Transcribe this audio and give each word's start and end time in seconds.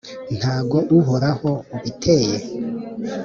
ntago 0.37 0.77
Uhoraho 0.97 1.49
ubiteye? 1.75 2.35